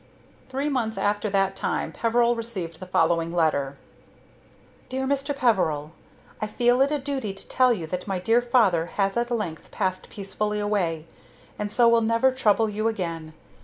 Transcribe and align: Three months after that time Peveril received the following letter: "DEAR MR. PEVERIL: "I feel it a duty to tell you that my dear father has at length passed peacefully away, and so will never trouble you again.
Three 0.49 0.67
months 0.67 0.97
after 0.97 1.29
that 1.29 1.55
time 1.55 1.91
Peveril 1.91 2.35
received 2.35 2.79
the 2.79 2.87
following 2.87 3.31
letter: 3.31 3.77
"DEAR 4.89 5.05
MR. 5.05 5.35
PEVERIL: 5.35 5.91
"I 6.41 6.47
feel 6.47 6.81
it 6.81 6.89
a 6.89 6.97
duty 6.97 7.35
to 7.35 7.47
tell 7.47 7.71
you 7.71 7.85
that 7.85 8.07
my 8.07 8.17
dear 8.17 8.41
father 8.41 8.87
has 8.97 9.15
at 9.15 9.29
length 9.29 9.69
passed 9.69 10.09
peacefully 10.09 10.59
away, 10.59 11.05
and 11.59 11.71
so 11.71 11.87
will 11.87 12.01
never 12.01 12.31
trouble 12.31 12.67
you 12.67 12.87
again. 12.87 13.33